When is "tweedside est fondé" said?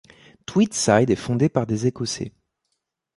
0.47-1.47